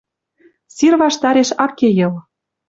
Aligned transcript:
Сир 0.75 0.93
ваштареш 1.01 1.49
ак 1.63 1.71
ке 1.79 1.87
Йыл. 1.97 2.13